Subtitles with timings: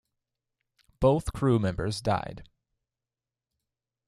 [0.99, 2.49] Both crew members died.